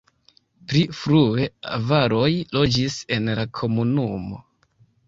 Pli 0.71 0.79
frue 0.99 1.45
avaroj 1.77 2.33
loĝis 2.59 2.99
en 3.19 3.35
la 3.43 3.47
komunumo. 3.61 4.47